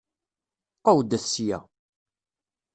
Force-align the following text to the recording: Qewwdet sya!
Qewwdet 0.83 1.25
sya! 1.33 1.57